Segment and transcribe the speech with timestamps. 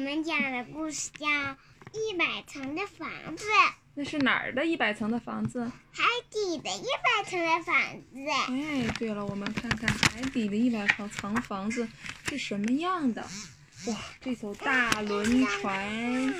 [0.00, 1.26] 们讲的故事叫
[1.92, 3.44] 《一百层的房子》，
[3.94, 5.70] 那是哪儿的一百层的房子？
[5.92, 8.30] 海底的一百层的房子。
[8.48, 11.86] 哎，对了，我们看看海底的一百层层房子
[12.28, 13.20] 是什么样的。
[13.86, 16.34] 哇，这艘大轮船，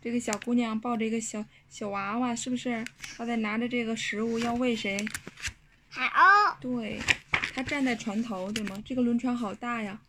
[0.00, 2.84] 这个小姑娘抱着一个小小娃娃，是不是？
[3.16, 5.04] 她在拿着这个食物要喂谁？
[5.88, 6.56] 海鸥。
[6.60, 7.00] 对，
[7.54, 8.80] 她站在船头，对吗？
[8.86, 10.00] 这个轮船好大呀。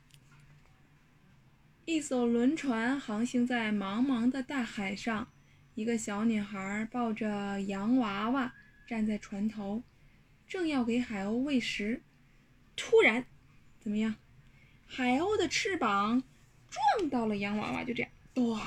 [1.86, 5.28] 一艘轮船航行在茫茫的大海上，
[5.74, 8.54] 一个小女孩抱着洋娃娃
[8.88, 9.82] 站在船头，
[10.48, 12.04] 正要给海鸥喂食，
[12.76, 13.26] 突然，
[13.80, 14.16] 怎么样？
[14.86, 16.22] 海鸥的翅膀
[16.70, 18.62] 撞到了洋娃娃，就这样，哇！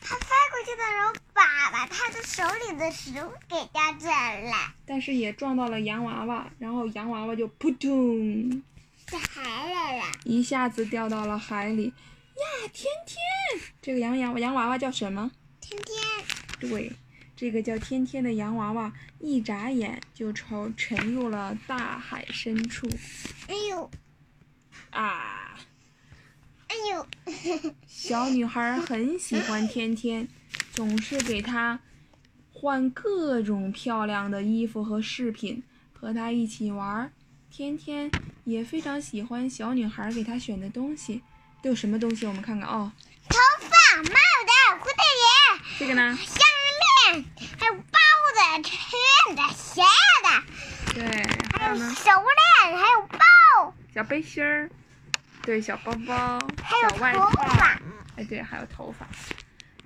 [0.00, 4.74] 它飞过去的时候，把把它的手里的食物给叼走了。
[4.86, 8.62] 但是也撞到了洋娃娃，然后洋娃娃就扑通。
[9.06, 12.68] 在海里了，一下子掉到了海里呀！
[12.72, 13.16] 天天，
[13.80, 15.30] 这个洋洋洋娃娃叫什么？
[15.60, 15.96] 天天。
[16.58, 16.92] 对，
[17.36, 22.88] 这个叫天天的洋娃娃，一眨眼就沉沉入了大海深处。
[23.46, 23.88] 哎呦！
[24.90, 25.56] 啊！
[26.68, 27.06] 哎呦！
[27.86, 30.26] 小女孩很喜欢天天，
[30.72, 31.78] 总是给她
[32.52, 37.12] 换各种漂亮的衣服和饰品，和她一起玩。
[37.56, 38.10] 天天
[38.44, 41.22] 也非常喜欢小女孩给她选的东西，
[41.62, 42.26] 都有什么东西？
[42.26, 42.92] 我们看看哦。
[43.30, 44.12] 头发、帽子、
[44.78, 44.94] 蝴蝶
[45.56, 45.78] 结。
[45.78, 46.14] 这个呢？
[46.16, 46.36] 项
[47.14, 47.24] 链，
[47.58, 47.98] 还有包
[48.34, 48.76] 子、裙
[49.34, 51.00] 子、鞋子。
[51.00, 51.26] 对，
[51.58, 51.94] 还有呢？
[51.94, 53.74] 手链，还有包。
[53.94, 54.70] 小背心儿，
[55.40, 56.38] 对，小包包，
[56.82, 57.30] 小外套。
[58.16, 59.08] 哎，对，还有头发。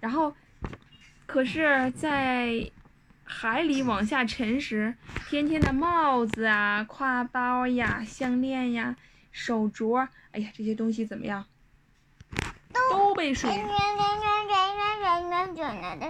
[0.01, 0.35] 然后，
[1.25, 2.69] 可是，在。
[3.33, 4.95] 海里往下沉时，
[5.29, 8.97] 天天的帽子啊、挎包呀、项链呀、
[9.31, 11.47] 手镯，哎呀，这些东西怎么样？
[12.91, 13.49] 都被水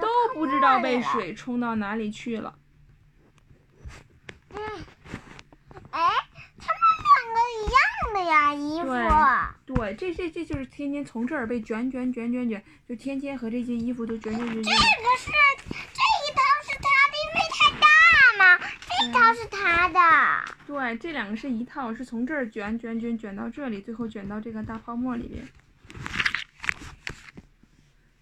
[0.00, 2.58] 都不知道被水冲到哪里去了。
[4.54, 4.60] 嗯，
[5.90, 6.10] 哎，
[6.58, 7.80] 他们两个一样
[8.14, 8.88] 的呀，衣服。
[9.74, 14.64] 对，这这这就是天天从这儿被卷卷卷卷卷，就天天和这些衣服都卷卷卷卷。
[14.64, 14.76] 这个
[15.18, 15.30] 是。
[19.02, 25.48] 一套是他的，对，这两个是一套，是从这儿卷卷卷卷到这里，最后卷到这个大泡沫里面。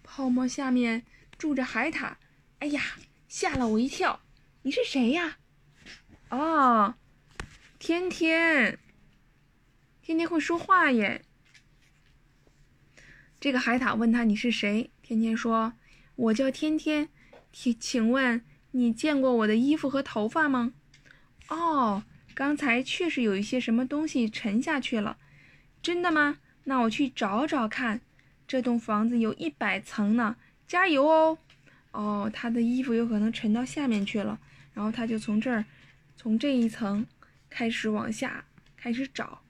[0.03, 1.03] 泡沫下面
[1.37, 2.13] 住着海獭，
[2.59, 2.81] 哎呀，
[3.27, 4.21] 吓了我一跳！
[4.61, 5.37] 你是谁呀？
[6.29, 6.95] 哦，
[7.77, 8.79] 天天，
[10.01, 11.23] 天天会说话耶。
[13.39, 14.91] 这个海獭问他你是谁？
[15.01, 15.73] 天天说
[16.15, 17.09] ：“我叫天天，
[17.51, 20.73] 请请问。”你见过我的衣服和头发吗？
[21.47, 22.03] 哦，
[22.33, 25.17] 刚才确实有一些什么东西沉下去了，
[25.81, 26.37] 真的吗？
[26.65, 28.01] 那我去找找看。
[28.47, 30.35] 这栋房子有一百层呢，
[30.67, 31.37] 加油哦！
[31.91, 34.39] 哦，他的衣服有可能沉到下面去了，
[34.73, 35.65] 然后他就从这儿，
[36.15, 37.05] 从这一层
[37.49, 39.41] 开始往下开始找。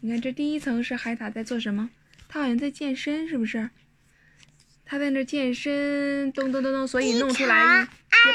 [0.00, 1.90] 你看，这第一层是海獭在做什么？
[2.28, 3.70] 他好像在健身，是不是？
[4.90, 7.54] 他在那健身，咚咚咚咚，所以弄出来。
[7.54, 7.86] 二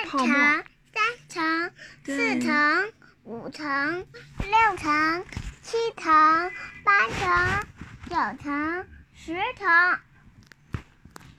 [0.08, 1.72] 层、三层、
[2.06, 2.94] 四层、
[3.26, 4.06] 五层、
[4.40, 5.26] 六层、
[5.62, 6.14] 七层、
[6.82, 7.68] 八层、
[8.10, 9.68] 九层、十层。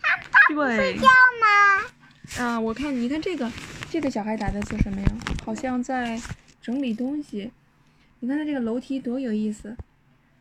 [0.02, 1.06] 他他不睡觉
[1.40, 2.44] 吗？
[2.44, 3.50] 啊，我看，你看这个，
[3.88, 5.08] 这个小孩打在做什么呀？
[5.46, 6.20] 好像在
[6.60, 7.50] 整理东西。
[8.20, 9.78] 你看他这个楼梯多有意思，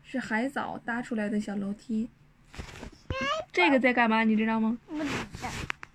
[0.04, 2.10] 是海藻搭出来的小楼梯。
[3.56, 4.26] 这个在干嘛？
[4.26, 4.78] 你知道吗？
[4.86, 5.06] 不知
[5.42, 5.50] 道。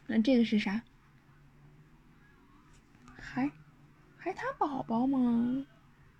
[0.06, 0.81] 那这个是啥？
[3.21, 3.50] 海，
[4.16, 5.62] 海獭宝宝吗？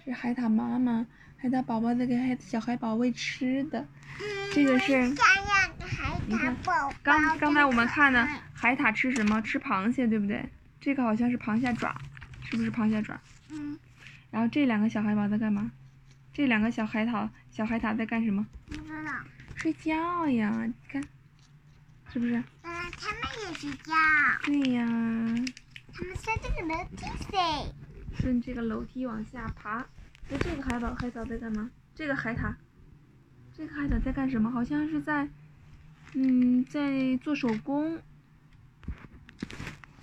[0.05, 1.07] 是海獭妈妈，
[1.39, 3.89] 海獭宝宝在给海小海宝喂吃的。
[4.53, 5.09] 这个是，
[6.27, 6.55] 你看，
[7.03, 9.41] 刚刚才我们看的海獭吃什么？
[9.41, 10.47] 吃螃蟹，对不对？
[10.79, 11.97] 这个好像是螃蟹爪，
[12.45, 13.19] 是不是螃蟹爪？
[13.49, 13.79] 嗯。
[14.31, 15.73] 然后这两个小海宝在干嘛？
[16.35, 18.47] 这两个小海獭小海獭在干什么？
[18.67, 19.13] 不知道。
[19.57, 21.03] 睡觉呀，你看，
[22.13, 22.35] 是不是？
[22.35, 23.93] 嗯，他们也睡觉。
[24.45, 24.85] 对呀。
[25.93, 27.39] 他们顺这个楼梯睡，
[28.17, 29.87] 顺这个楼梯往下爬。
[30.29, 31.71] 那这个海宝海藻在干嘛？
[31.95, 32.55] 这个海獭，
[33.57, 34.51] 这个海藻在干什么？
[34.51, 35.29] 好像是在，
[36.15, 37.99] 嗯，在做手工。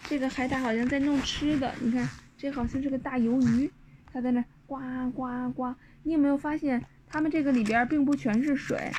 [0.03, 1.74] 这个海獭好像在弄吃的。
[1.81, 2.07] 你看，
[2.38, 3.71] 这好像是个大鱿鱼，
[4.13, 4.77] 它在那呱
[5.12, 5.74] 呱呱。
[6.03, 8.92] 你有没有发现，它们这个里边并不全是水，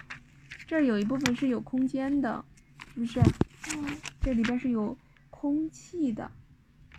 [0.67, 2.45] 这儿有一部分是有空间的，
[2.95, 3.21] 是不是？
[3.77, 3.99] 嗯。
[4.21, 4.97] 这里边是有
[5.31, 6.31] 空气的。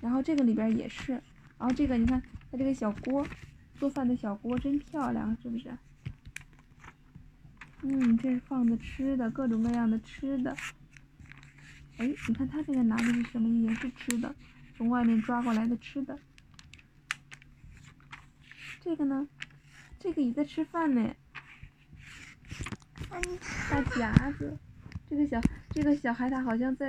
[0.02, 1.12] 然后这个里边也是，
[1.58, 2.22] 然后这个你看
[2.52, 3.28] 它这个小锅，
[3.76, 5.78] 做饭的小锅真漂亮，是不是？
[7.82, 10.56] 嗯，这是放的吃的，各种各样的吃的。
[11.98, 13.50] 哎，你看他这个拿的是什么？
[13.50, 14.34] 也是吃的，
[14.78, 16.18] 从外面抓过来的吃的。
[18.80, 19.28] 这个呢？
[20.00, 21.14] 这个也在吃饭呢。
[23.70, 24.58] 大夹子，
[25.10, 25.42] 这个小
[25.72, 26.88] 这个小海獭好像在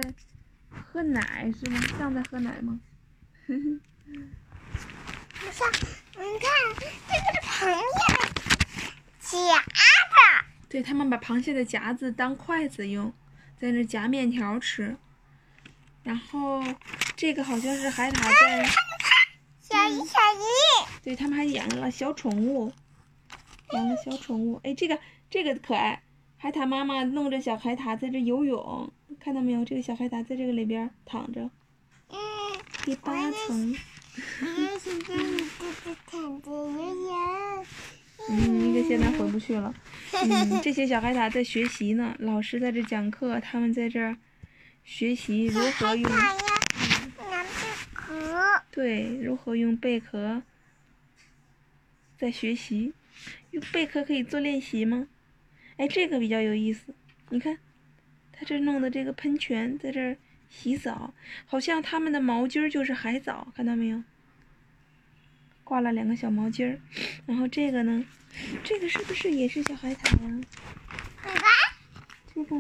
[0.71, 1.81] 喝奶是吗？
[1.99, 2.79] 像在喝奶吗？
[3.47, 3.53] 不
[5.51, 6.91] 像，你看这个
[7.33, 8.21] 是螃蟹的
[9.21, 9.65] 夹子。
[10.69, 13.13] 对他们把螃蟹的夹子当筷子用，
[13.59, 14.95] 在那夹面条吃。
[16.03, 16.63] 然后
[17.17, 18.65] 这个好像是海獭在。
[19.61, 20.45] 小鱼，小鱼。
[21.03, 22.71] 对他们还养了小宠物，
[23.73, 24.61] 养了小宠物。
[24.63, 24.99] 哎，这个
[25.31, 26.03] 这个可爱。
[26.43, 28.91] 海獭妈妈弄着小海獭在这游泳，
[29.21, 29.63] 看到没有？
[29.63, 31.51] 这个小海獭在这个里边躺着。
[32.09, 32.17] 嗯。
[32.83, 33.77] 第八层。
[38.31, 39.75] 嗯，一个现在回不去了。
[40.13, 44.17] 嗯，这些小海獭在学习呢，老师在这讲课，他们在这儿
[44.83, 46.11] 学习如何用。
[46.11, 47.27] 拿贝
[47.93, 48.15] 壳。
[48.71, 50.43] 对，如何用贝壳
[52.17, 52.95] 在学习？
[53.51, 55.07] 用贝壳可以做练习吗？
[55.81, 56.95] 哎，这个比较有意思，
[57.31, 57.57] 你看，
[58.33, 60.15] 他这弄的这个喷泉在这儿
[60.51, 61.15] 洗澡，
[61.47, 64.03] 好像他们的毛巾就是海藻，看到没有？
[65.65, 66.79] 挂了两个小毛巾儿，
[67.25, 68.05] 然后这个呢，
[68.63, 70.41] 这个是不是也是小海獭呀？
[72.35, 72.57] 这个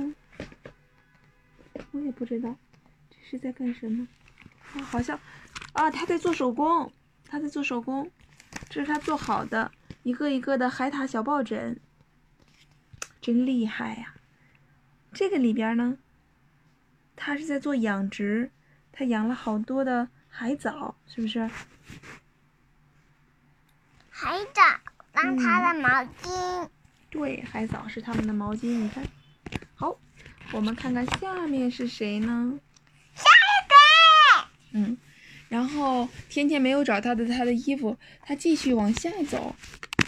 [1.90, 2.56] 我也不知道，
[3.10, 4.08] 这是在干什么？
[4.72, 5.20] 啊，好像
[5.74, 6.90] 啊，他在做手工，
[7.26, 8.10] 他在做手工，
[8.70, 9.70] 这是他做好的
[10.04, 11.78] 一个一个的海獭小抱枕。
[13.20, 14.14] 真厉害呀！
[15.12, 15.98] 这个里边呢，
[17.16, 18.50] 他是在做养殖，
[18.92, 21.50] 他养了好多的海藻，是不是？
[24.08, 24.62] 海藻
[25.12, 25.88] 当他的毛
[26.22, 26.68] 巾。
[27.10, 28.68] 对，海藻是他们的毛巾。
[28.68, 29.04] 你看，
[29.74, 29.98] 好，
[30.52, 32.60] 我们看看下面是谁呢？
[33.14, 34.48] 下一个。
[34.78, 34.96] 嗯，
[35.48, 39.56] 然后天天没有找到的他的衣服，他继续往下走。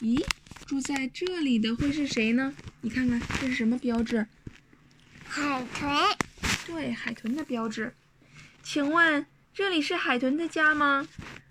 [0.01, 0.25] 咦？
[0.73, 2.55] 住在这里的会是谁呢？
[2.81, 4.27] 你看看这是什么标志？
[5.29, 5.95] 海豚。
[6.67, 7.95] 对，海豚的标志。
[8.63, 11.07] 请问这里是海豚的家吗？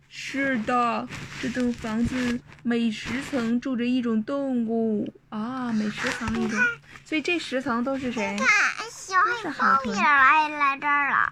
[0.10, 1.08] 是的，
[1.40, 6.60] 这栋房子每十层住着一种动物啊，每十层一种，
[7.06, 8.36] 所以这十层都是谁？
[8.40, 8.48] 看，
[8.90, 11.32] 小海豹也来来这儿了。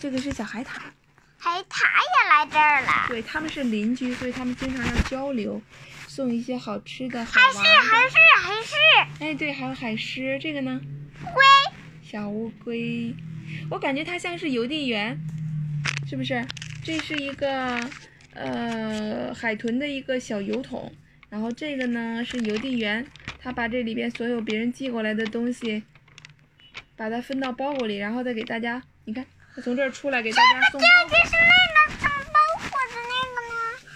[0.00, 0.70] 这个是小海獭。
[1.38, 3.06] 海獭也来这儿了。
[3.06, 5.62] 对，他们是邻居，所以他们经常要交流。
[6.18, 9.24] 送一些好吃的，海狮，海狮，海狮。
[9.24, 10.80] 哎，对，还有海狮，这个呢？
[11.22, 11.44] 龟，
[12.02, 13.14] 小乌龟。
[13.70, 15.16] 我感觉它像是邮递员，
[16.08, 16.44] 是不是？
[16.82, 17.78] 这是一个
[18.34, 20.92] 呃海豚的一个小邮筒，
[21.30, 23.06] 然后这个呢是邮递员，
[23.40, 25.84] 他把这里边所有别人寄过来的东西，
[26.96, 28.82] 把它分到包裹里，然后再给大家。
[29.04, 29.24] 你看，
[29.54, 30.80] 他从这儿出来给大家送。
[30.80, 31.47] 包裹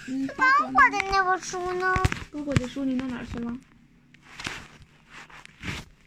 [0.07, 1.95] 的那本书呢？
[2.31, 3.57] 包裹的书你弄哪去了？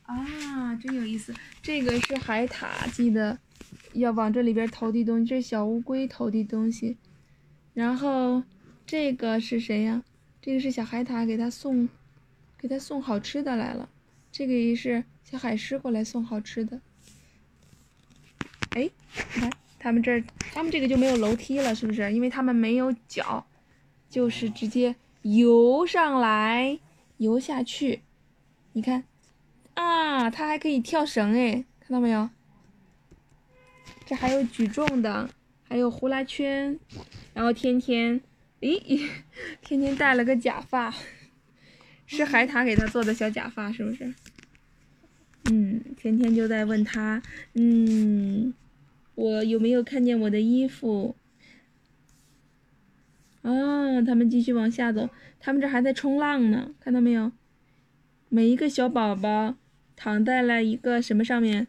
[0.03, 1.33] 啊，真有意思！
[1.61, 3.37] 这个是海獭，记得
[3.93, 5.25] 要往这里边投递东西。
[5.25, 6.97] 这是小乌龟投递东西。
[7.73, 8.43] 然后
[8.85, 10.03] 这个是谁呀？
[10.41, 11.89] 这个是小海獭，给他送，
[12.57, 13.89] 给他送好吃的来了。
[14.31, 16.79] 这个也是小海狮过来送好吃的。
[18.71, 19.49] 哎，你看
[19.79, 20.23] 他们这儿，
[20.53, 22.13] 他们这个就没有楼梯了，是不是？
[22.13, 23.45] 因为他们没有脚。
[24.15, 26.79] 就是直接游上来，
[27.17, 27.99] 游下去，
[28.71, 29.03] 你看，
[29.73, 32.29] 啊，它还可以跳绳哎，看到没有？
[34.05, 35.29] 这还有举重的，
[35.67, 36.79] 还有呼啦圈，
[37.33, 38.21] 然后天天，
[38.61, 39.05] 咦，
[39.61, 40.95] 天天戴了个假发，
[42.07, 44.13] 是海獭给他做的小假发，是不是？
[45.51, 47.21] 嗯，天天就在问他，
[47.55, 48.53] 嗯，
[49.15, 51.17] 我有没有看见我的衣服？
[53.45, 55.07] 啊，他们继续往下走，
[55.39, 57.31] 他们这还在冲浪呢，看到没有？
[58.27, 59.55] 每一个小宝宝
[59.95, 61.67] 躺在了一个什么上面？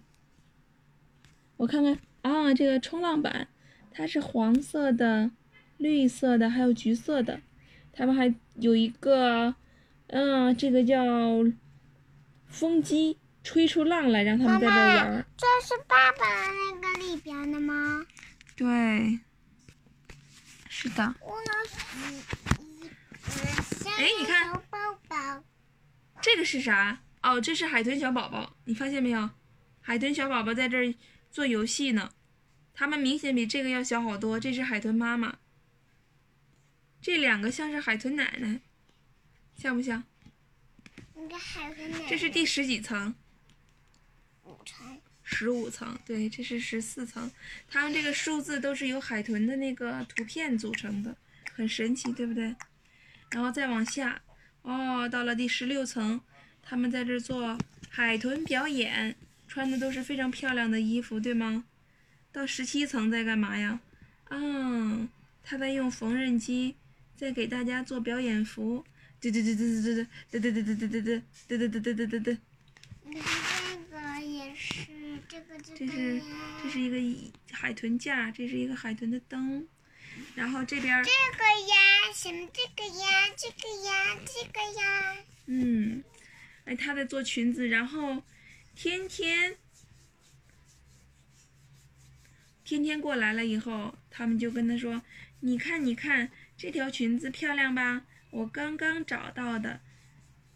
[1.59, 3.49] 我看看啊，这个冲浪板，
[3.90, 5.30] 它是黄色的、
[5.76, 7.40] 绿色的，还有橘色的。
[7.92, 9.54] 他们还有一个，
[10.06, 11.04] 嗯，这个叫
[12.47, 15.26] 风机，吹出浪来，让他们在这玩。
[15.37, 18.06] 这是爸爸那个里边的吗？
[18.56, 19.21] 对。
[20.87, 21.14] 是的。
[23.99, 24.62] 哎，你看，
[26.23, 27.00] 这个是啥？
[27.23, 29.31] 哦，这是海豚小宝宝，你发现没有？
[29.81, 30.95] 海豚小宝宝在这儿
[31.31, 32.12] 做游戏呢，
[32.73, 34.38] 他们明显比这个要小好多。
[34.38, 35.38] 这是海豚妈妈，
[37.00, 38.61] 这两个像是海豚奶奶，
[39.57, 40.05] 像不像？
[42.09, 43.12] 这是第十几层？
[45.28, 47.28] 十五层，对，这是十四层。
[47.68, 51.16] 它们这个数字都是由海豚的那个图片组成的，
[51.52, 52.54] 很神奇，对不对？
[53.33, 54.23] 然后再往下，
[54.62, 56.21] 哦，到了第十六层，
[56.62, 59.16] 他们在这做海豚表演，
[59.49, 61.64] 穿的都是非常漂亮的衣服，对吗？
[62.30, 63.80] 到十七层在干嘛呀？
[64.28, 65.09] 啊，
[65.42, 66.76] 他在用缝纫机
[67.16, 68.85] 在给大家做表演服。
[69.18, 72.38] 对对对对对对对对对对对对对对对对对对对。
[73.04, 74.87] 你这个也是，
[75.75, 76.23] 这是
[76.62, 79.66] 这是一个海豚架，这是一个海豚的灯，
[80.35, 85.16] 然后这边这个呀，什么这个呀，这个呀，这个呀。
[85.47, 86.02] 嗯，
[86.64, 88.23] 哎，他在做裙子，然后
[88.75, 89.57] 天天
[92.64, 95.02] 天天过来了以后，他们就跟他说
[95.40, 98.07] ：“你看，你看这条裙子漂亮吧？
[98.31, 99.81] 我刚刚找到的，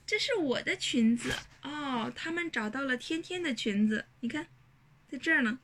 [0.06, 1.32] 这是我的裙子
[1.62, 4.48] 哦。”他们找到了天天的裙子，你看，
[5.10, 5.58] 在这儿呢。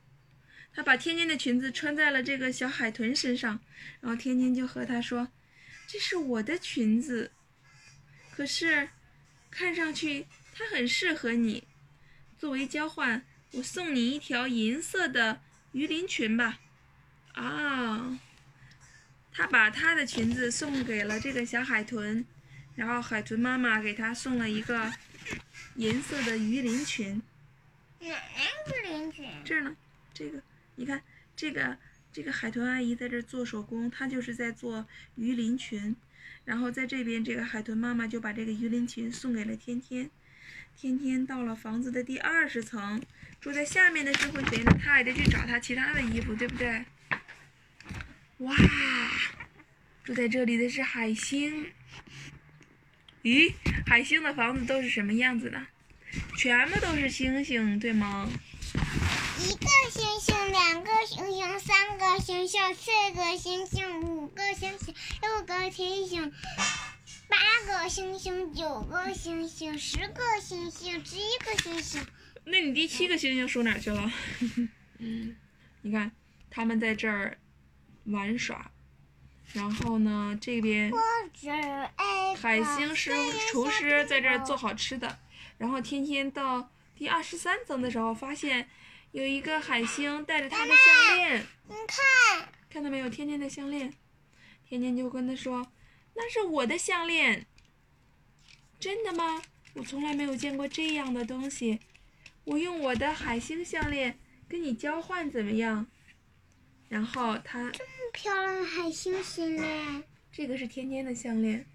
[0.75, 3.61] 他把天天的裙子穿在了这个小海豚身上，
[4.01, 5.29] 然后天天就和他说
[5.89, 7.33] ：“这是我的裙子，
[8.31, 8.91] 可是
[9.51, 11.65] 看上去它很适合你。
[12.37, 15.41] 作为交换，我送你一条银色的
[15.73, 16.61] 鱼鳞裙吧。”
[17.33, 18.19] 啊，
[19.33, 22.25] 他把他的裙子送给了这个小海豚，
[22.75, 24.93] 然后海豚妈妈给他送了一个
[25.77, 27.23] 银色的鱼鳞裙。
[29.45, 29.77] 这儿呢，
[30.13, 30.43] 这个。
[30.77, 31.03] 你看，
[31.35, 31.79] 这个
[32.13, 35.97] 这个海豚阿姨在这做手工，她就是在做鱼鳞裙。
[36.45, 40.11] 然后在这边，这个海豚妈妈就把这个鱼鳞裙送给了天天。
[40.77, 43.03] 天天到了房子的第二十层，
[43.41, 44.71] 住在下面的是会谁呢？
[44.81, 46.85] 他还得去找他其他的衣服，对不对？
[48.39, 48.55] 哇，
[50.05, 51.73] 住在这里的是海星。
[53.23, 53.55] 咦，
[53.87, 55.67] 海星的房子都是什么样子的？
[56.37, 58.29] 全部都是星星，对吗？
[59.39, 66.33] 一个星星，两个星星，三个星星，四个星星，五个星星，六个星星，
[67.29, 72.05] 八个星星，九个星星，十个星星，十一个星星。
[72.45, 74.11] 那你第七个星星数哪去了？
[74.99, 75.37] 嗯
[75.83, 76.11] 你看，
[76.51, 77.39] 他们在这儿
[78.05, 78.71] 玩耍，
[79.53, 80.93] 然后呢，这边
[82.41, 83.13] 海星师
[83.51, 85.19] 厨师在这儿做好吃的，
[85.59, 88.69] 然后天天到第二十三层的时候发现。
[89.13, 93.09] 有一个海星带着他的项链，你看，看到没有？
[93.09, 93.95] 天天的项链，
[94.69, 95.73] 天天就跟他说
[96.15, 97.47] ：“那是我的项链。”
[98.79, 99.41] 真的吗？
[99.73, 101.81] 我从来没有见过这样的东西。
[102.45, 105.87] 我用我的海星项链跟你交换怎么样？
[106.91, 111.67] 然后他这么漂亮的海星项链，这个是天天的项链。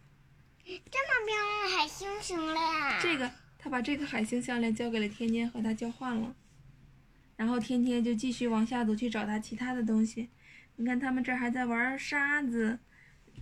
[0.63, 3.31] 这么漂亮的海星项链，这个
[3.63, 6.35] 他把这个海星项链交给了天天，和他交换了。
[7.35, 10.29] 然后天天就继续往下走去找他其他的东西，
[10.77, 12.79] 你看他们这儿还在玩沙子，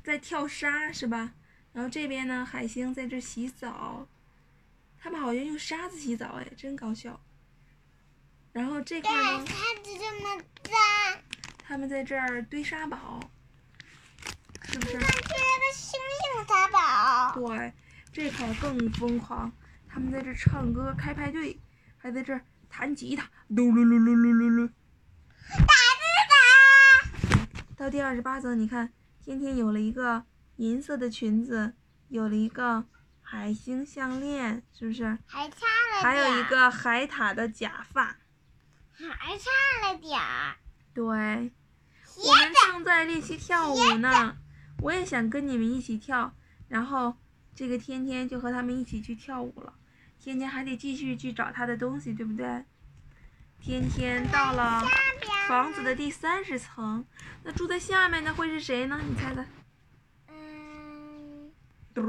[0.03, 1.33] 在跳沙是吧？
[1.71, 4.07] 然后这边呢，海星在这洗澡，
[4.99, 7.21] 他们好像用沙子洗澡哎，真搞笑。
[8.51, 11.23] 然后这块呢，沙子这么脏。
[11.59, 13.19] 他们在这儿堆沙堡，
[14.63, 14.93] 是不是？
[14.93, 15.05] 这个
[15.73, 17.35] 星星沙堡。
[17.35, 17.71] 对，
[18.11, 19.51] 这块更疯狂，
[19.89, 21.59] 他们在这唱歌开派对，
[21.97, 22.45] 还在这儿。
[22.71, 24.69] 弹吉他，噜噜噜噜噜噜噜，
[25.57, 27.47] 打字打。
[27.75, 28.93] 到第二十八层，你看，
[29.23, 30.23] 天天有了一个
[30.57, 31.73] 银色的裙子，
[32.09, 32.85] 有了一个
[33.23, 35.17] 海星项链，是不是？
[35.25, 35.65] 还差
[35.95, 38.17] 了还有一个海獭的假发。
[38.93, 40.57] 还差了点儿。
[40.93, 41.03] 对。
[41.05, 44.37] 我们正在练习跳舞呢，
[44.83, 46.35] 我也想跟你们一起跳，
[46.67, 47.15] 然后
[47.55, 49.73] 这个天天就和他们一起去跳舞了。
[50.19, 52.65] 天天还得继续去找他的东西，对不对？
[53.61, 54.83] 天天到了
[55.47, 57.05] 房子的第三十层，
[57.43, 58.99] 那住在下面的会是谁呢？
[59.07, 59.45] 你猜猜？
[60.27, 61.51] 嗯。
[61.93, 62.01] 嘟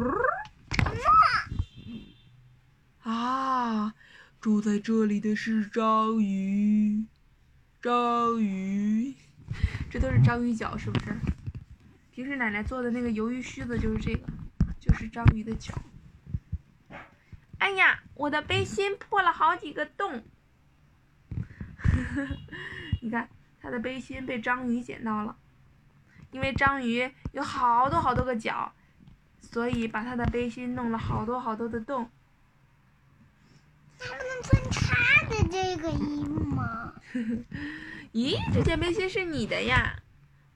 [3.03, 3.95] 啊，
[4.41, 7.05] 住在这里的是章鱼，
[7.81, 9.15] 章鱼，
[9.91, 11.17] 这都是章鱼脚，是不是？
[12.13, 14.27] 平时奶奶做的那个鱿鱼须子就是这个，
[14.79, 15.73] 就是章鱼的脚。
[17.61, 20.23] 哎呀，我的背心破了好几个洞。
[23.01, 23.29] 你看，
[23.61, 25.37] 他的背心被章鱼捡到了，
[26.31, 28.73] 因为章鱼有好多好多个脚，
[29.41, 32.11] 所以把他的背心弄了好多好多的洞。
[33.99, 36.95] 他不能穿他的这个衣服吗？
[38.13, 39.97] 咦，这件背心是你的呀？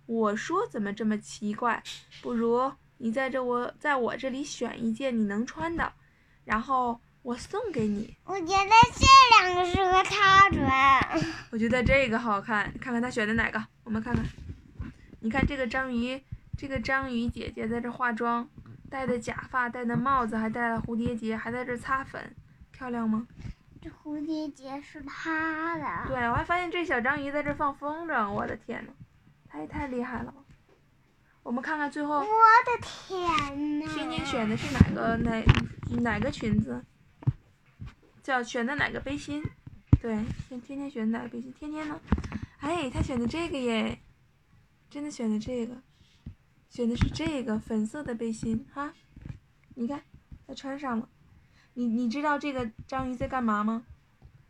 [0.06, 1.82] 我说怎么这么奇怪？
[2.22, 5.92] 不如你在这我在我这里选一件你能穿的。
[6.44, 8.16] 然后我送给你。
[8.24, 9.06] 我觉得这
[9.38, 11.22] 两个适合他穿。
[11.50, 14.24] 我觉得这个好看，看看他选的哪个，我们看看。
[15.20, 16.22] 你看这个章鱼，
[16.58, 18.46] 这个章鱼姐姐在这化妆，
[18.90, 22.34] 戴的假发，戴的帽子，还戴了蝴蝶结，还在这擦粉，
[22.70, 23.26] 漂亮吗？
[23.80, 26.08] 这蝴蝶结是他的。
[26.08, 28.92] 对，我还发现这小章鱼在这放风筝，我的天呐，
[29.48, 30.34] 他也太厉害了。
[31.44, 32.20] 我们看看最后。
[32.20, 32.26] 我的
[32.82, 33.86] 天呐！
[33.94, 35.44] 天天选的是哪个哪
[36.00, 36.82] 哪个裙子？
[38.22, 39.42] 叫选的哪个背心？
[40.00, 40.16] 对，
[40.48, 41.52] 天天天选的哪个背心？
[41.52, 42.00] 天天呢？
[42.60, 44.00] 哎，他选的这个耶，
[44.88, 45.76] 真的选的这个，
[46.70, 48.94] 选的是这个粉色的背心哈。
[49.74, 50.02] 你看，
[50.46, 51.06] 他穿上了。
[51.74, 53.84] 你你知道这个章鱼在干嘛吗？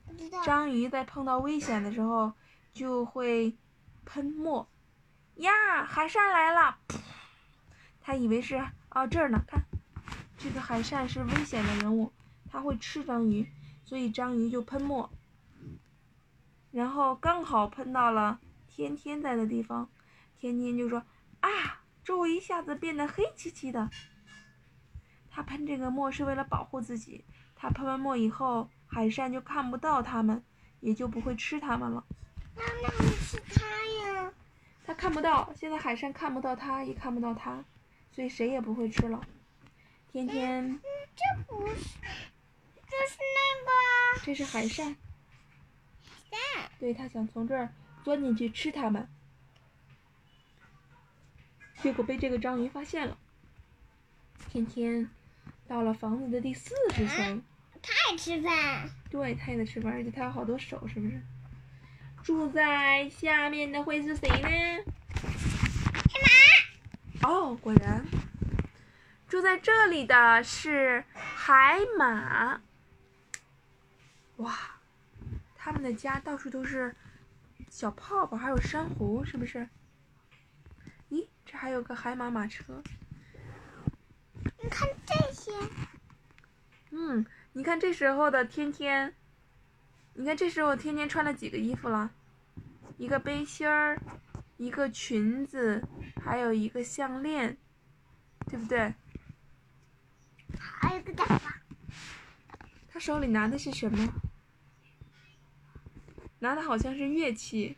[0.06, 0.44] 不知道。
[0.44, 2.32] 章鱼在碰到危险的时候
[2.72, 3.56] 就会
[4.04, 4.68] 喷墨。
[5.37, 6.79] 呀，海扇来了！
[8.00, 8.57] 他以为是
[8.91, 9.62] 哦这儿呢，看，
[10.38, 12.12] 这个海扇是危险的人物，
[12.50, 13.50] 他会吃章鱼，
[13.85, 15.11] 所以章鱼就喷墨，
[16.71, 18.38] 然后刚好喷到了
[18.69, 19.91] 天天在的地方，
[20.38, 21.03] 天天就说
[21.41, 21.50] 啊，
[22.05, 23.91] 周围一下子变得黑漆漆的。
[25.31, 27.25] 他喷这个墨是为了保护自己，
[27.57, 30.45] 他喷完墨以后，海扇就看不到他们，
[30.79, 32.05] 也就不会吃他们了。
[32.55, 33.64] 那那会是他
[34.12, 34.33] 呀？
[34.87, 37.64] 他看不到，现在海扇看不到他，也看不到他，
[38.12, 39.26] 所以谁也不会吃了。
[40.12, 40.81] 天天，嗯，
[41.17, 44.25] 这不是，这是那个。
[44.25, 44.95] 这是海扇。
[46.31, 46.71] 扇。
[46.79, 47.73] 对他想从这儿
[48.05, 49.09] 钻进去吃它们，
[51.81, 53.17] 结果被这个章鱼发现了。
[54.50, 55.09] 天天
[55.67, 57.43] 到了房子的第四十层。
[57.83, 58.91] 他也吃饭。
[59.11, 61.23] 对，他也在吃饭，而且他有好多手，是不是？
[62.25, 64.49] 住在下面的会是谁呢？
[65.93, 66.19] 海
[67.23, 67.28] 马。
[67.28, 68.02] 哦，果然，
[69.28, 72.62] 住在这里的是海马。
[74.37, 74.59] 哇，
[75.55, 76.96] 他们的家到处都是
[77.68, 79.68] 小泡泡，还有珊瑚，是不是？
[81.11, 82.83] 咦，这还有个海马马车。
[84.62, 85.53] 你看这些。
[86.88, 89.14] 嗯，你看这时候的天天。
[90.16, 92.12] 你看这时候天天穿了几个衣服了？
[92.96, 94.00] 一个背心儿，
[94.57, 95.83] 一个裙子，
[96.24, 97.57] 还有一个项链，
[98.46, 98.94] 对不对？
[100.59, 101.61] 还有个假发。
[102.88, 104.09] 他手里拿的是什么？
[106.38, 107.76] 拿的好像是乐器。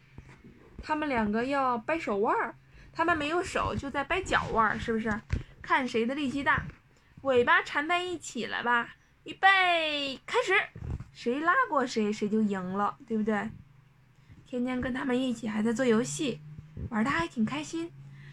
[0.82, 2.54] 他们两个要掰手腕儿，
[2.92, 5.10] 他们没有手，就在掰脚腕儿，是不是？
[5.62, 6.66] 看谁的力气大。
[7.22, 8.96] 尾巴缠在一起了吧？
[9.24, 10.52] 预备，开始。
[11.12, 13.50] 谁拉过谁，谁就赢了，对不对？
[14.46, 16.40] 天天跟他们一起还在做游戏，
[16.90, 17.90] 玩的还挺开心。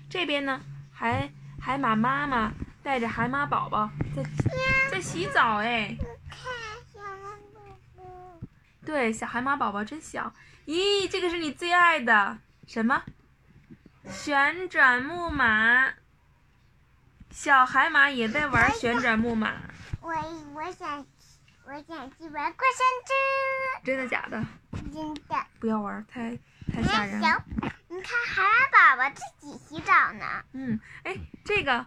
[0.10, 4.24] 这边呢，海海马妈妈带着海马宝宝在
[4.92, 5.98] 在洗澡，哎。
[8.86, 10.34] 对，小海马宝宝真小。
[10.66, 13.02] 咦，这个是你最爱的什么？
[14.10, 15.94] 旋转木马。
[17.32, 19.54] 小海马也在玩旋转木马。
[20.02, 20.14] 我
[20.54, 21.06] 我想。
[21.66, 23.14] 我想去玩过山车。
[23.84, 24.46] 真的假的？
[24.94, 25.46] 真的。
[25.60, 26.38] 不要玩，太
[26.74, 27.44] 太吓人了。
[27.88, 30.26] 你看海马宝宝自己洗澡呢。
[30.54, 31.86] 嗯，哎，这个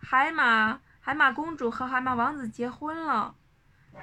[0.00, 3.34] 海马海马公主和海马王子结婚了，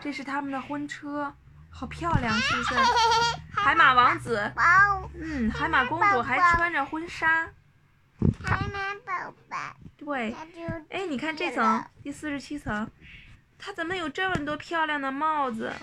[0.01, 1.33] 这是他们的婚车，
[1.69, 2.75] 好漂亮，是不是？
[3.55, 4.51] 海马王子。
[5.15, 7.47] 嗯，海马公主还穿着婚纱。
[8.43, 9.57] 海马宝宝。
[9.97, 10.35] 对。
[10.89, 12.89] 哎，你看这层，第四十七层。
[13.59, 15.73] 它怎么有这么多漂亮的帽子？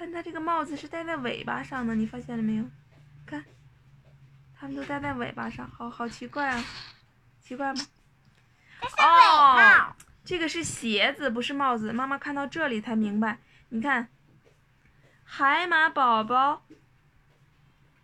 [0.00, 2.64] 但它这个帽子是戴在尾巴上的，你发现了没有？
[3.26, 3.44] 看，
[4.58, 6.64] 它们都戴在尾巴上，好好奇怪啊！
[7.40, 7.80] 奇怪吗？
[8.96, 9.92] 哦，
[10.24, 11.92] 这个是鞋子，不是帽子。
[11.92, 13.38] 妈妈看到这里才明白。
[13.68, 14.08] 你看，
[15.24, 16.62] 海马宝宝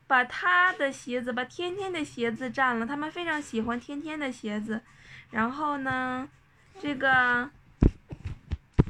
[0.06, 2.86] 把他的鞋子，把天天的鞋子占了。
[2.86, 4.82] 他们非常喜欢天天的鞋子。
[5.30, 6.28] 然后呢，
[6.78, 7.50] 这个。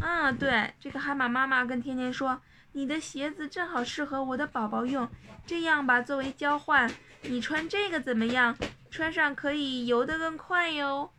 [0.07, 2.38] 嗯，对，这个海马妈妈跟天天说
[2.73, 5.09] ：“你的鞋子正好适合我的宝宝用，
[5.47, 8.55] 这样吧，作为交换，你穿这个怎么样？
[8.90, 11.11] 穿上可以游得更快哟。”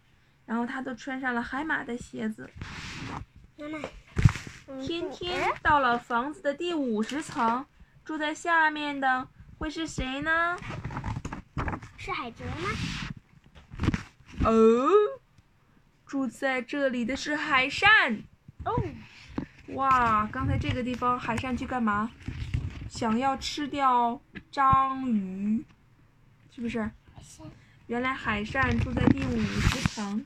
[0.45, 2.47] 然后他都穿上了海马的鞋子。
[3.57, 3.79] 妈妈，
[4.83, 7.65] 天天到了房子的第五十层，
[8.03, 10.55] 住在下面的会是谁呢？
[11.97, 12.69] 是海蜇吗？
[14.45, 14.91] 哦，
[16.05, 18.21] 住在这里的是海扇。
[18.65, 18.83] 哦，
[19.75, 20.27] 哇！
[20.31, 22.11] 刚才这个地方海扇去干嘛？
[22.89, 25.63] 想要吃掉章鱼，
[26.53, 26.89] 是不是？
[27.87, 30.25] 原来海扇住在第五十层。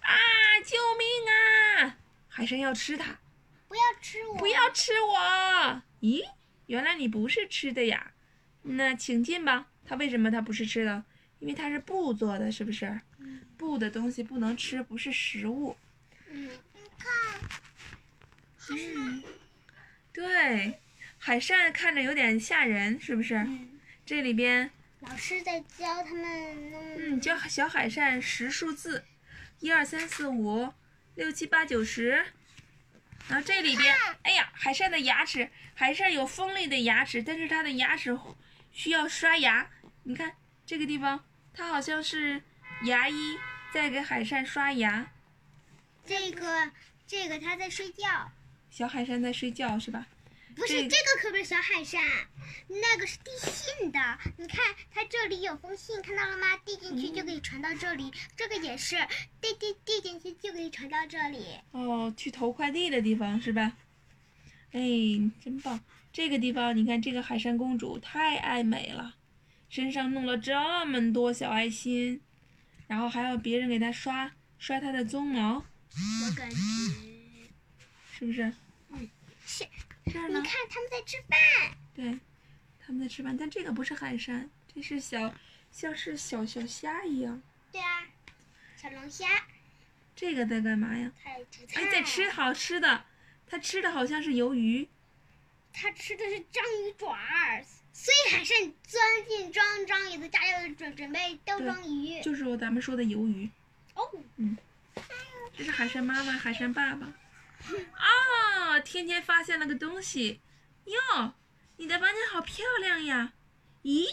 [0.00, 0.12] 啊！
[0.64, 1.96] 救命啊！
[2.28, 3.18] 海参要吃它，
[3.68, 4.36] 不要吃我！
[4.36, 5.82] 不要吃我！
[6.00, 6.22] 咦，
[6.66, 8.12] 原来你不是吃的呀？
[8.62, 9.68] 那请进吧。
[9.84, 11.04] 它为什么它不是吃的？
[11.38, 13.00] 因为它是布做的，是不是？
[13.62, 15.76] 布的东西不能吃，不是食物。
[16.28, 17.12] 嗯，你看，
[18.70, 19.22] 嗯，
[20.12, 20.80] 对，
[21.16, 23.36] 海扇看着有点吓人，是不是？
[23.36, 26.96] 嗯，这里边，老师在教他们弄。
[26.98, 29.04] 嗯，教小海扇识数字，
[29.60, 30.74] 一二三四五
[31.14, 32.24] 六七八九十。
[33.28, 38.18] 然后这里边，哎呀，海扇的牙齿，海扇有锋利的牙齿，但是它的牙齿
[38.72, 39.70] 需要刷牙。
[40.02, 40.32] 你看
[40.66, 42.42] 这个地方，它好像是
[42.82, 43.38] 牙医
[43.72, 45.10] 在给海扇刷牙。
[46.04, 46.70] 这个，
[47.06, 48.30] 这个它在睡觉。
[48.70, 50.06] 小海扇在睡觉是吧？
[50.54, 52.02] 不是，这这个可不是小海扇，
[52.68, 53.98] 那个是递信的。
[54.36, 56.56] 你看，它这里有封信，看到了吗？
[56.58, 58.12] 递进去就可以传到这里。
[58.36, 58.96] 这个也是，
[59.40, 61.46] 递递递进去就可以传到这里。
[61.70, 63.72] 哦，去投快递的地方是吧？
[64.72, 64.80] 哎，
[65.42, 65.80] 真棒！
[66.12, 69.14] 这个地方你看，这个海扇公主太爱美了，
[69.70, 72.20] 身上弄了这么多小爱心，
[72.92, 76.56] 然后还要别人给他刷刷他的鬃毛，我感觉
[78.12, 78.52] 是不是？
[79.46, 79.66] 是。
[80.12, 80.38] 这儿呢？
[80.38, 81.78] 你看他们在吃饭。
[81.94, 82.18] 对，
[82.78, 85.34] 他们在吃饭，但这个不是海参，这是小，
[85.70, 87.40] 像是小小虾一样。
[87.72, 88.06] 对啊，
[88.76, 89.26] 小龙虾。
[90.14, 91.10] 这个在干嘛呀？
[91.24, 91.80] 它在。
[91.80, 93.06] 哎，在吃好吃的，
[93.46, 94.86] 它吃的好像是鱿鱼。
[95.72, 102.22] 它吃的是章鱼爪儿，所以海参钻进装章鱼的家里准准备兜装鱼。
[102.22, 103.48] 就是咱们说的鱿鱼。
[103.94, 104.02] 哦。
[104.36, 104.56] 嗯。
[105.56, 107.06] 这是海参妈妈，海参爸爸。
[107.94, 108.80] 啊！
[108.80, 110.40] 天天发现了个东西，
[110.86, 111.34] 哟，
[111.76, 113.34] 你的房间好漂亮呀！
[113.82, 114.06] 咦，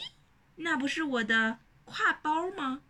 [0.57, 2.81] 那不是我的挎包吗？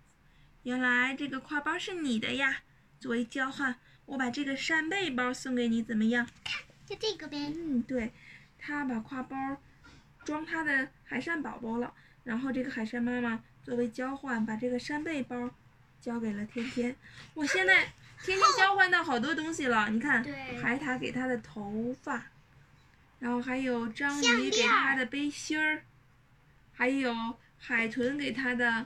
[0.63, 2.63] 原来这个挎包是你的呀！
[2.99, 6.27] 作为交换，我把这个扇贝包送给你，怎么样？
[6.43, 7.53] 看就这个呗。
[7.55, 8.11] 嗯，对，
[8.57, 9.37] 他把挎包
[10.29, 15.49] 装他的海扇宝宝了，然后这个海扇妈妈作为交换，把这个扇贝包
[15.99, 16.95] 交给了天天。
[17.33, 17.91] 我现在。
[18.21, 20.21] 天天交换到好多东西了，你看，
[20.61, 22.25] 海獭给他的头发，
[23.17, 25.83] 然后还有章鱼给他的背心儿，
[26.73, 27.15] 还有
[27.57, 28.85] 海豚给他的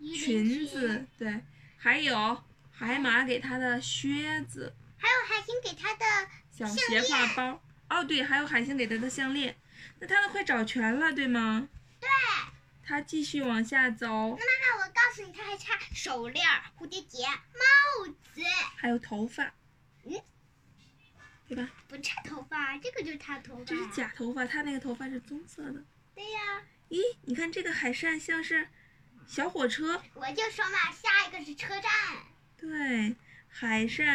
[0.00, 1.42] 裙子，对，
[1.76, 9.54] 还有海马给他的靴子，还有海星给他的小斜挎包，哦对，还有海星给他的项链，
[9.98, 11.68] 那他都快找全了，对吗？
[12.00, 12.08] 对。
[12.84, 14.06] 他继续往下走。
[14.06, 16.46] 妈妈，我告诉你，他还差手链、
[16.78, 18.42] 蝴蝶结、帽子，
[18.76, 19.52] 还有头发。
[20.04, 20.12] 嗯，
[21.48, 21.68] 对吧？
[21.88, 23.64] 不差头发，这个就是他的头发。
[23.64, 25.82] 这是假头发，他那个头发是棕色的。
[26.14, 26.62] 对呀。
[26.88, 28.68] 咦，你看这个海扇像是
[29.26, 30.00] 小火车。
[30.14, 31.90] 我就说嘛，下一个是车站。
[32.56, 33.16] 对，
[33.48, 34.06] 海扇。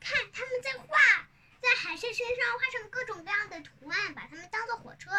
[0.00, 1.28] 看他们在画，
[1.66, 5.10] 在海扇身上画上各种各样的图案，把它们当做火车。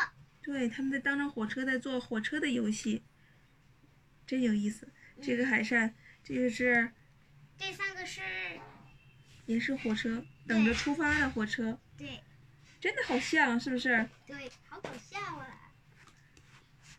[0.42, 3.04] 对，他们在当着火车在做火车的游戏，
[4.26, 4.88] 真有意思。
[5.22, 6.94] 这个海扇，这个是，
[7.58, 8.22] 这三个是，
[9.46, 11.78] 也是火车，等着出发的火车。
[11.98, 12.24] 对，
[12.80, 14.08] 真的好像，是不是？
[14.26, 15.74] 对，好搞笑啊！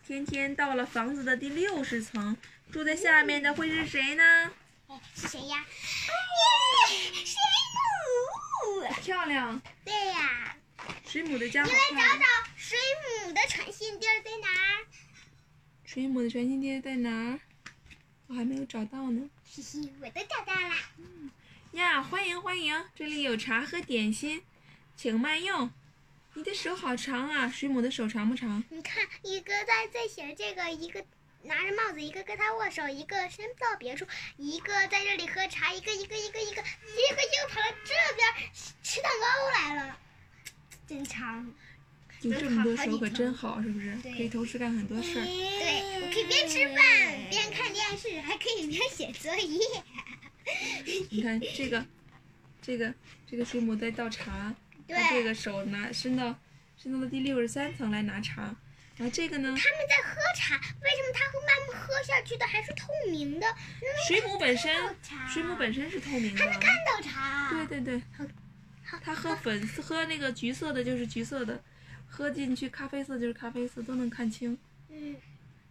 [0.05, 2.37] 天天到了房子的第六十层，
[2.71, 4.53] 住在下面的会是谁呢？
[5.15, 5.65] 是谁呀？
[7.25, 7.35] 水
[7.73, 8.38] 母。
[9.03, 9.61] 漂亮。
[9.85, 10.57] 对呀。
[11.05, 12.25] 水母的家好你来找找
[12.57, 12.79] 水
[13.27, 14.87] 母的传信地在哪儿？
[15.85, 17.41] 水母的传信地在哪儿？
[18.27, 19.29] 我还没有找到呢。
[19.45, 20.75] 嘻嘻，我都找到了。
[20.99, 21.31] 嗯
[21.73, 24.43] 呀，欢迎欢迎，这里有茶和点心，
[24.97, 25.71] 请慢用。
[26.35, 28.63] 你的手好长啊，水母的手长不长？
[28.71, 31.05] 你看，一个在在写这个，一个
[31.49, 34.07] 拿着帽子，一个跟他握手，一个身到别处，
[34.37, 38.29] 一个在这里喝茶，一个一个一个一个，一个又跑到这边
[38.83, 39.99] 吃蛋糕来了。
[40.87, 41.53] 真长，
[42.21, 43.97] 有这么多手可真好，是不是？
[44.03, 45.25] 可以同时干很多事儿。
[45.25, 46.77] 对，我可以边吃饭
[47.31, 49.59] 边看电视，还可以边写作业。
[51.11, 51.85] 你看这个，
[52.63, 52.95] 这个，
[53.27, 54.55] 这个水母在倒茶，
[54.87, 56.39] 他这个手拿伸到
[56.77, 58.55] 伸到了第六十三层来拿茶，
[58.99, 59.49] 然后这个呢？
[59.49, 63.47] 他们在喝茶，为什么它会慢慢喝下去的还是透明的？
[64.09, 64.75] 水母本身，
[65.33, 66.45] 水母本身是透明的。
[66.45, 67.49] 还能看到茶。
[67.51, 68.03] 对对对。
[69.01, 71.55] 它喝粉色，喝那个橘色的，就是橘色的；
[72.09, 74.59] 喝进去咖啡色，就是咖啡色，都能看清。
[74.89, 75.15] 嗯。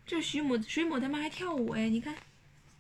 [0.06, 2.16] 这水母，水母他们还跳舞哎，你看。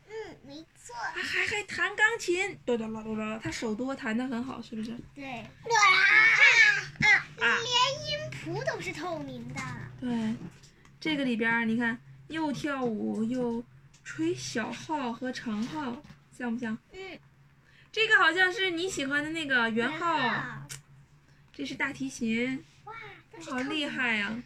[0.07, 0.95] 嗯，没错。
[0.95, 4.97] 还还还弹钢琴，哆哆啦哆啦，他手多，弹的很好，是不是？
[5.13, 5.25] 对。
[5.25, 5.45] 啊
[7.39, 7.57] 啊！
[7.61, 9.61] 连音谱都是透明的。
[9.99, 10.35] 对，
[10.99, 13.63] 这个里边你看，又跳舞又
[14.03, 16.77] 吹小号和长号，像不像？
[16.93, 17.19] 嗯。
[17.89, 20.67] 这个好像是你喜欢的那个圆号，号，
[21.51, 22.93] 这是大提琴，哇，
[23.39, 24.43] 好厉，害呀、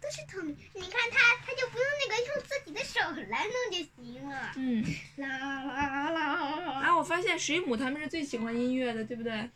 [0.00, 0.56] 都是透明。
[0.74, 4.52] 你看它，它就不用那个用自己的手来弄就行了。
[4.56, 4.84] 嗯，
[5.16, 5.28] 啦
[5.64, 9.50] 啦啦啊，我发现水母他们是最喜欢音乐的，对不对？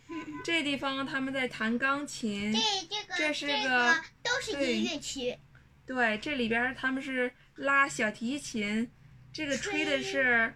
[0.44, 5.38] 这地方他们在弹钢琴这，这个这是这个都是音乐区，
[5.86, 8.90] 对，这里边儿他们是拉小提琴，
[9.32, 10.54] 这个吹的是，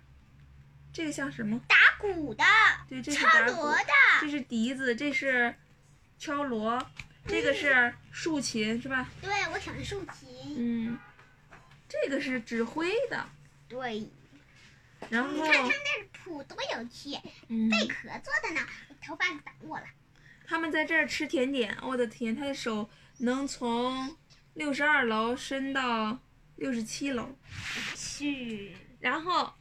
[0.93, 1.61] 这个像什么？
[1.69, 2.45] 打鼓的，
[2.89, 3.85] 对，这是敲打鼓锣，的，
[4.21, 5.55] 这是笛子，这是
[6.19, 6.79] 敲锣，
[7.29, 9.09] 这个是竖琴，是吧？
[9.21, 10.99] 对我喜欢竖琴，嗯，
[11.89, 13.29] 这个是指挥的，
[13.69, 14.09] 对，
[15.11, 19.85] 然后你看他们那谱多有趣，嗯，贝壳做的呢，我头发挡我了，
[20.47, 24.17] 他们在这儿吃甜点，我的天，他的手能从
[24.55, 26.19] 六十二楼伸到
[26.57, 27.37] 六十七楼，
[27.95, 29.53] 去，然后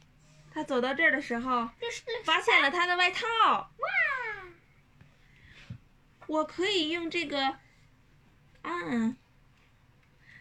[0.52, 1.68] 他走到这儿的时候，
[2.24, 3.88] 发现了他的外套，哇，
[6.26, 7.44] 我可以用这个
[8.62, 9.16] 啊，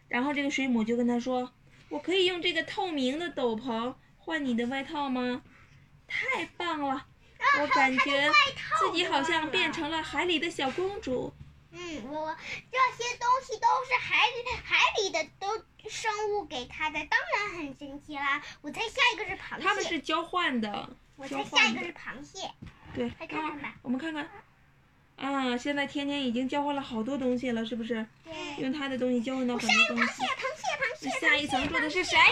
[0.07, 1.53] 然后这个水母就跟他说，
[1.89, 5.43] 我可以用这个透明的斗篷换你的外套吗？
[6.07, 7.07] 太棒了！
[7.61, 8.31] 我感觉
[8.79, 11.33] 自己好像变成了海里的小公主。
[11.71, 12.35] 嗯，我
[12.71, 18.41] 这些东西都是海里海里的都生物给他的，当然很神奇啦。
[18.61, 21.93] 我猜下一个是螃蟹，他们是交换的，我猜下一个是。
[21.93, 22.49] 螃蟹，
[22.93, 24.29] 对，来看看吧啊我们看看。
[25.15, 28.05] 啊，现在天天已经交换了好多东西了，是不是？
[28.57, 30.23] 用他的东西交换到很多东西螃蟹，。
[30.23, 32.17] 螃蟹，螃蟹，那下一层住的是谁？
[32.17, 32.25] 耶，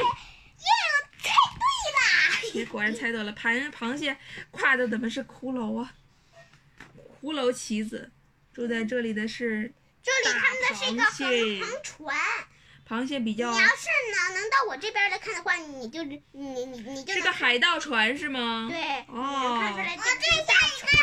[1.04, 2.66] 我猜对了你。
[2.66, 4.16] 果然猜对了，螃螃蟹
[4.52, 5.94] 跨的怎么是骷髅啊？
[7.22, 8.12] 骷髅棋子，
[8.54, 12.18] 住在这里的是这里他们的是一个大螃蟹船，
[12.88, 18.68] 螃蟹，比较你要是能能到我这边来看的话，你就你你你就是能个海盗船是吗？
[18.70, 21.03] 对，哦能看出来这这下一个。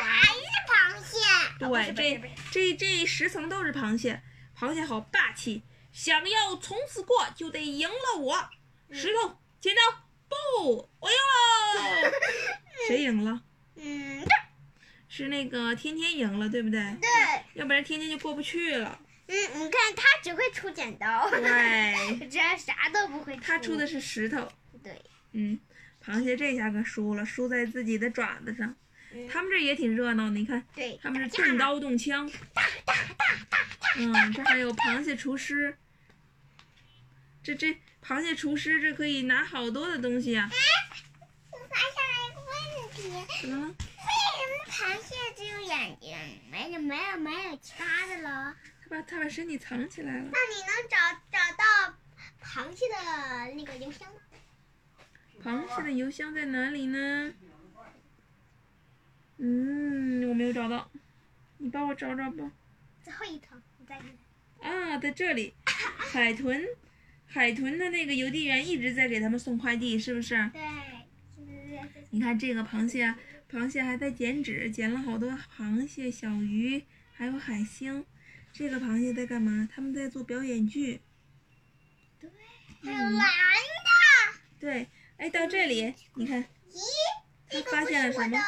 [1.61, 2.21] 对，这
[2.51, 4.23] 这这十层都是螃蟹，
[4.59, 8.51] 螃蟹好霸气，想要从此过就得赢了我。
[8.91, 9.81] 石头剪刀
[10.29, 12.13] 布，我赢了。
[12.89, 13.43] 谁赢了？
[13.77, 14.27] 嗯，
[15.09, 16.81] 是那个天天赢了，对不对？
[17.01, 17.09] 对，
[17.55, 18.99] 要不然天天就过不去了。
[19.27, 23.43] 嗯，你看他只会出剪刀，对，这啥都不会出。
[23.43, 24.51] 他出的是石头。
[24.83, 25.01] 对，
[25.33, 25.61] 嗯，
[26.05, 28.75] 螃蟹这下可输了，输在自己的爪子上。
[29.13, 32.31] 嗯他们这也挺热闹的，你看，对，他们是动刀动枪。
[33.97, 35.77] 嗯，这还有螃蟹厨师。
[37.43, 40.49] 这这螃蟹厨师这可以拿好多的东西啊！
[41.51, 43.67] 我发现了一个问题，怎么了？
[43.67, 43.75] 为
[44.37, 46.17] 什么螃蟹只有眼睛，
[46.51, 48.55] 没有没有没有其他的了？
[48.83, 50.29] 他把他把身体藏起来了。
[50.31, 50.97] 那你能找
[51.33, 51.65] 找到
[52.43, 54.21] 螃蟹的那个邮箱吗？
[55.43, 57.33] 螃蟹的邮箱在哪里呢？
[59.43, 60.91] 嗯，我没有找到，
[61.57, 62.53] 你帮我找找吧。
[63.03, 63.99] 最后一层，你再。
[64.61, 66.63] 啊，在这里，海豚，
[67.25, 70.51] 海豚的那个邮递员一直在给他们送快递，是不是？
[70.53, 70.61] 对，
[72.11, 73.15] 你看这个螃蟹，
[73.51, 78.05] 螃蟹还在剪纸，剪了好多螃蟹、小鱼，还有海星。
[78.53, 79.67] 这个螃蟹在干嘛？
[79.75, 81.01] 他们在做表演剧。
[82.83, 84.41] 还有蓝的。
[84.59, 86.79] 对，哎，到这里，你看，咦，
[87.49, 88.39] 他这个发现了什么？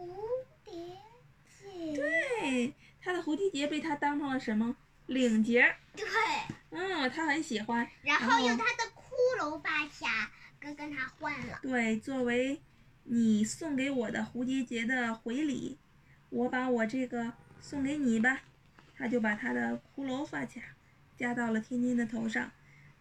[0.00, 0.16] 蝴
[0.64, 0.96] 蝶
[1.44, 1.94] 结。
[1.94, 4.74] 对，他的蝴蝶结被他当成了什么？
[5.06, 5.62] 领结。
[5.94, 6.06] 对，
[6.70, 7.78] 嗯，他很喜欢。
[8.02, 11.58] 然然后后用他的骷髅发卡跟跟他换了。
[11.62, 12.60] 对，作为
[13.04, 15.78] 你送给我的蝴蝶结的回礼，
[16.28, 18.40] 我把我这个送给你吧。
[18.96, 20.60] 他就把他的骷髅发卡
[21.16, 22.50] 加到了天天的头上。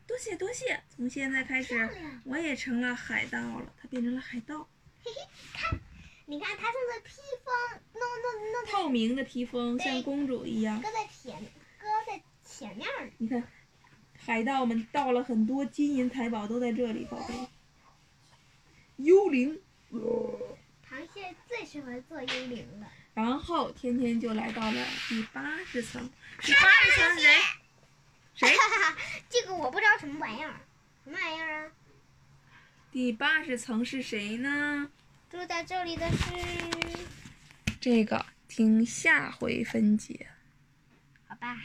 [0.08, 1.88] 多谢多谢，从现在开始
[2.24, 3.72] 我也成了海盗了。
[3.80, 4.68] 他变成了海盗，
[6.30, 10.80] 你看他送的披风，弄弄弄透明的披风，像公主一样。
[10.80, 11.42] 搁在前，
[11.80, 13.10] 搁在前面儿。
[13.18, 13.44] 你看，
[14.16, 17.34] 海盗们盗了很多金银财宝，都在这里，宝贝。
[18.98, 19.60] 幽灵。
[19.92, 22.88] 螃蟹最适合做幽灵了。
[23.16, 26.08] 然后天天就来到了第八十层，
[26.44, 27.34] 第八十层是谁？
[28.36, 28.56] 谁？
[29.28, 30.62] 这个我不知道什么玩意儿，
[31.04, 31.72] 什么玩意儿啊？
[32.92, 34.92] 第八十层是谁呢？
[35.30, 36.34] 住在这里的是，
[37.80, 40.28] 这个听下回分解。
[41.28, 41.62] 好吧。